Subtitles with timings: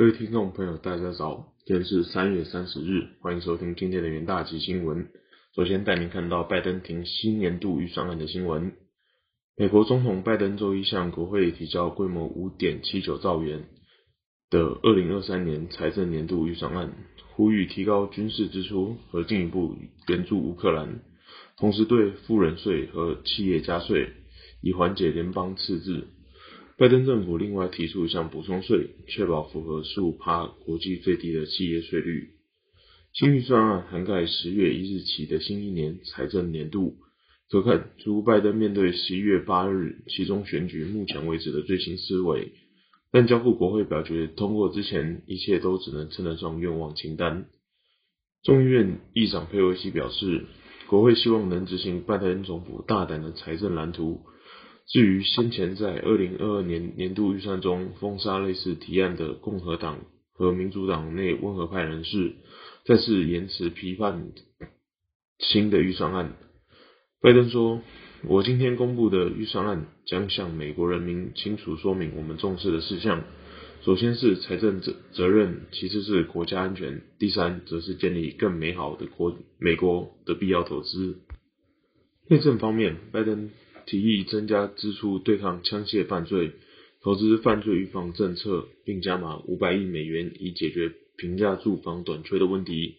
[0.00, 5.10] 各位听众朋友，大家早，今天是三月三十日，欢迎收听今天的元大吉新闻。
[5.54, 8.72] 首先带您看到拜登提新年度预算案的新闻。
[9.58, 13.66] 美国总统拜登周一向国会提交规模五点七九兆元
[14.48, 16.94] 的二零二三年财政年度预算案，
[17.34, 19.76] 呼吁提高军事支出和进一步
[20.08, 21.02] 援助乌克兰，
[21.58, 24.08] 同时对富人税和企业加税，
[24.62, 26.06] 以缓解联邦赤字。
[26.80, 32.30] 拜登政府另外提出一项补充税，确保符合十五趴国际最低的企业税率。
[33.12, 36.96] 新预算案涵盖十月一日起的新一年财政年度，
[37.50, 42.50] 可看出拜登面对十一月八日其中选举目前为止的最新思维。
[43.12, 47.44] 但交付国会表决通过之前，一切都只能称得上愿望清单。
[48.42, 50.46] 众议院议长佩洛西表示，
[50.86, 54.22] 国会希望能执行拜登总统大胆的财政蓝图。
[54.90, 60.00] 至于先前在二零二二年年度预算中封杀类似提案的共和党
[60.32, 62.32] 和民主党内温和派人士，
[62.84, 64.32] 再次延迟批判
[65.38, 66.34] 新的预算案。
[67.20, 67.82] 拜登说
[68.26, 73.22] ：“我今天公布的预算案将向美国人民清楚说明我们重视的事项。
[73.82, 81.20] 首先是财政责责任，其次是国家安全，第三则是建立更美好的国美国的必要投资。”
[82.26, 83.50] 内政方面，拜登。
[83.90, 86.52] 提议增加支出对抗枪械犯罪、
[87.02, 92.98] 投资犯罪预防政策，并加码五百亿美元以解决平价住房短缺的问题，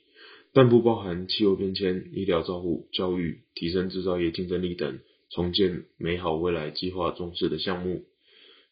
[0.51, 8.03] 但不包含气候变迁、医疗照护、教育、提升制造业竞争力等重建美好未来计划重视的项目。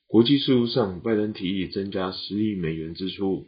[0.05, 3.47] 国际事务上，拜登提议增加十亿美元支出，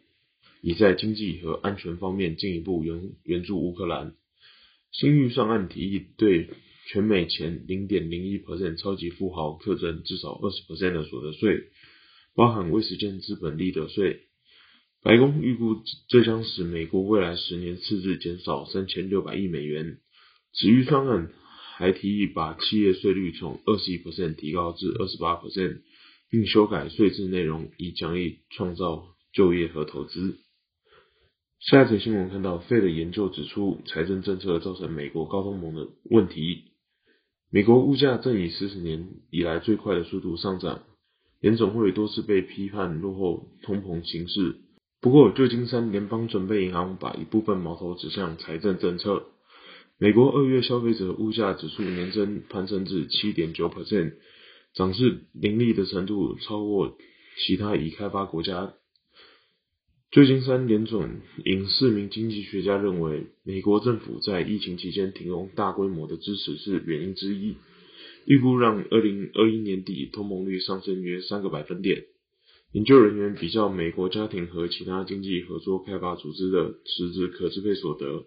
[0.62, 4.14] 以在经济和安全方面进一步援援助乌克兰。
[4.94, 6.48] 新预算案提议对。
[6.92, 11.70] 全美前零点零一 percent 超级富豪课征至少二十 percent 的所得税，
[12.36, 14.24] 包含未实现资本利得税。
[15.02, 20.00] 白宫预估这将使美国未来十年赤字减少三千六百亿美元。
[20.54, 21.32] 此预算案
[21.78, 25.78] 还提议把企业税率从二十一 percent 提高至二十八 percent，
[26.30, 30.40] 并修改税制内容以奖励创造就业和投资。
[31.62, 36.66] 下一则新闻看到费的研究指出，财政政策造成美国高通膨的问题。
[37.54, 40.84] 美国物价正以四十年以来最快的速度上涨，
[41.42, 44.56] 联总会多次被批判落后通膨形势。
[45.02, 49.26] 不过，旧金山联邦准备银行把一部分矛头指向财政政策。
[49.98, 54.14] 美国二月消费者物价指数年增攀升至七点九 percent，
[54.74, 56.96] 涨势凌厉的程度超过
[57.46, 58.76] 其他已开发国家。
[60.12, 67.56] 旧金山联准引四名经济学家认为，美国政府在疫情期间提供大规模的支持是原因之一，
[68.26, 72.04] 预估让二零二一年底通膨率上升约三个百分点。
[72.74, 78.26] 研究人员比较美国家庭和其他经济合作开发组织的实质可支配所得，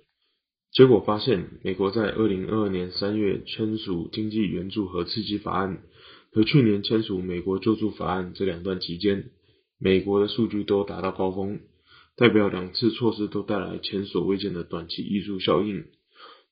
[0.72, 5.82] 结果发现，美国在二零二二年三月签署经济援助和刺激法案，
[6.32, 9.32] 和去年签署美国救助法案这两段期间，
[9.78, 11.60] 美国的数据都达到高峰。
[12.16, 15.86] 代表两次措施都带来前所未见的短期艺术效应，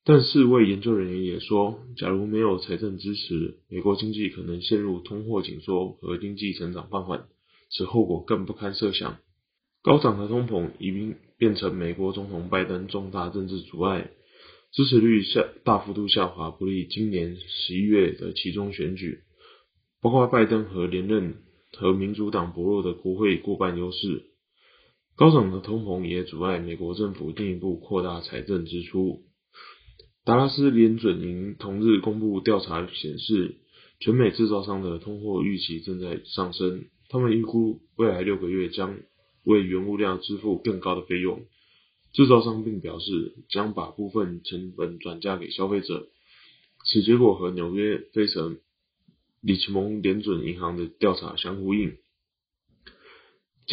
[0.05, 7.27] 但是位研究人员也说，假如没有财政支持，美国经济可能陷入通货紧缩和经济成长放缓，
[7.71, 9.19] 此后果更不堪设想。
[9.83, 14.11] 高涨的通膨已经变成美国总统拜登重大政治阻碍，
[14.73, 19.21] 支持率下大幅度下滑，不利今年十一月的其中选举，
[20.01, 21.37] 包括拜登和连任
[21.77, 24.25] 和民主党薄弱的国会过半优势。
[25.15, 29.23] 高涨的通膨也阻碍美国政府进一步扩大财政支出。
[30.25, 33.57] 达拉斯联准银同日公布调查显示，
[34.01, 36.87] 全美制造商的通货预期正在上升。
[37.09, 38.99] 他们预估未来六个月将
[39.45, 41.43] 为原物料支付更高的费用。
[42.13, 46.09] 制造商并表示将把部分成本转嫁给消费者。
[46.85, 48.59] 此结果和纽约费城
[49.41, 51.97] 里奇蒙联准银行的调查相呼应。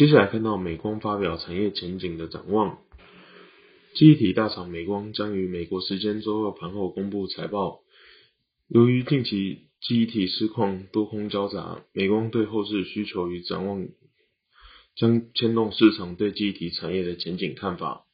[0.00, 2.78] 接下来看到美光发表产业前景的展望。
[3.92, 7.82] 记忆体大厂美光将于美国时间周二盘后公布财报。
[8.66, 13.88] 由于近期记忆体市况多空交杂，美光对后市需求与展望
[14.96, 18.06] 将牵动市场对记忆体产业的前景看法。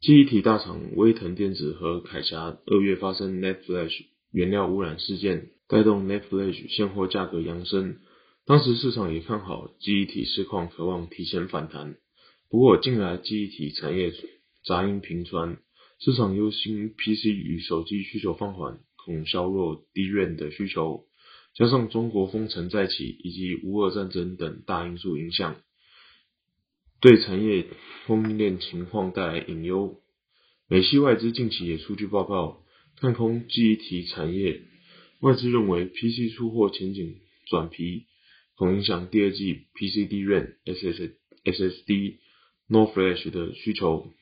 [0.00, 7.98] 记忆体大厂威腾电子和凯霞二月发生 Net Flash 原料污染事件，带动 Net Flash 现货价格扬升。
[8.44, 11.94] 当时市场也看好记忆体市况，渴望提前反弹。
[12.50, 14.12] 不过近来记忆体产业
[14.64, 15.58] 杂音频传，
[16.00, 21.04] 市场忧心 PC 与手机需求放缓，恐削弱低院的需求。
[21.54, 25.54] 加上中国封城再起以及乌俄战争等大因素影响，
[27.00, 27.66] 对产业
[28.08, 30.00] 供应链情况带来隐忧。
[30.66, 32.64] 美系外资近期也出具报告，
[32.96, 34.62] 看空记忆体产业。
[35.20, 38.06] 外资认为 PC 出货前景转疲，
[38.62, 42.18] 恐影响第二季 PC DRAM、SSD、
[42.68, 44.12] NOR Flash 的需求。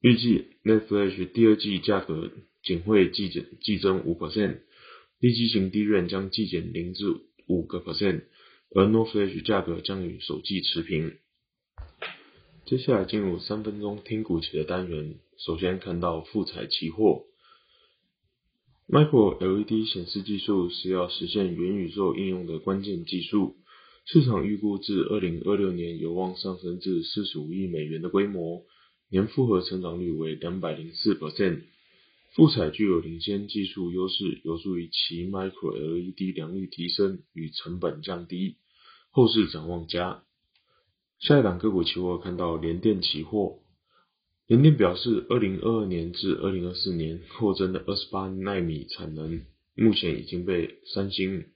[0.00, 2.30] 预计 NAND Flash 第二季价格
[2.62, 4.60] 仅会季减季增五 percent，
[5.18, 7.06] 低基型 DRAM 将季减零至
[7.48, 8.26] 五个 percent，
[8.72, 11.16] 而 NOR Flash 价格将与首季持平。
[12.66, 17.24] 接下来进入三分钟听股期的单元，首先看到富彩期货。
[18.88, 23.56] Micro LED 显示技术是要实现元宇宙应用的关键技术，
[24.04, 28.62] 市场预估至二零二六年有望上升至四十五亿美元的规模，
[29.10, 31.62] 年复合成长率为两百零四 percent。
[32.36, 38.54] 富彩具有领先技术优势，有助于其 Micro LED 良率提升与成本降低，
[39.10, 40.22] 后市展望佳。
[41.18, 43.58] 下一档个股期货看到联电期货。
[44.46, 49.42] 联电表示，二零二二年至二零二四年扩增的二十八纳米产能，
[49.74, 51.46] 目前已经被三星、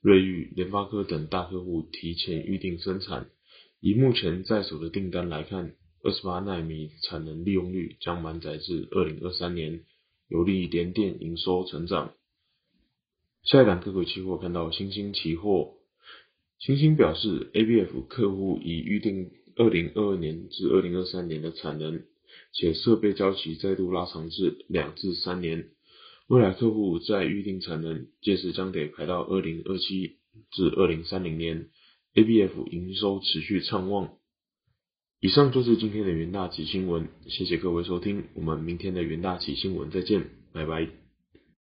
[0.00, 3.28] 瑞昱、联发科等大客户提前预定生产。
[3.80, 9.84] 以目前在手的订单来看，二十八纳米产能利用率将满载至二零二三年，
[10.26, 12.14] 有利联电营收成长。
[13.42, 15.74] 下一档个股期货看到新兴期货，
[16.58, 22.02] 新兴表示，ABF 客户已预定二零二二年至二零二三年的产能。
[22.52, 25.68] 且设备交期再度拉长至两至三年，
[26.28, 30.18] 未来客户在预定产能届时将得排到二零二七
[30.50, 31.68] 至二零三零年
[32.14, 34.12] ，ABF 营收持续畅旺。
[35.20, 40.99] 以上就是今天的元大旗新闻，谢谢各位收听，我们明天的元大旗新闻再见，拜拜。